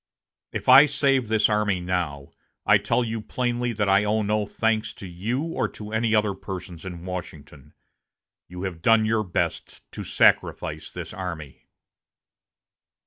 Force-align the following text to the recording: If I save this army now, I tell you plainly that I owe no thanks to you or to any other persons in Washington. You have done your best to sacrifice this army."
If 0.51 0.67
I 0.67 0.87
save 0.87 1.27
this 1.27 1.47
army 1.47 1.79
now, 1.79 2.31
I 2.65 2.79
tell 2.79 3.03
you 3.03 3.21
plainly 3.21 3.71
that 3.73 3.87
I 3.87 4.03
owe 4.03 4.23
no 4.23 4.47
thanks 4.47 4.95
to 4.95 5.05
you 5.05 5.43
or 5.43 5.67
to 5.67 5.93
any 5.93 6.15
other 6.15 6.33
persons 6.33 6.85
in 6.87 7.05
Washington. 7.05 7.75
You 8.47 8.63
have 8.63 8.81
done 8.81 9.05
your 9.05 9.23
best 9.23 9.81
to 9.91 10.03
sacrifice 10.03 10.89
this 10.89 11.13
army." 11.13 11.67